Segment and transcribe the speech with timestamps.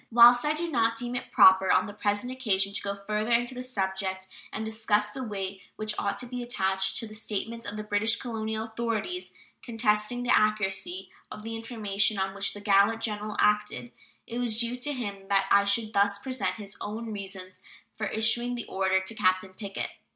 [0.09, 3.53] Whilst I do not deem it proper on the present occasion to go further into
[3.53, 7.77] the subject and discuss the weight which ought to be attached to the statements of
[7.77, 13.37] the British colonial authorities contesting the accuracy of the information on which the gallant General
[13.39, 13.91] acted,
[14.25, 17.59] it was due to him that I should thus present his own reasons
[17.95, 19.91] for issuing the order to Captain Pickett.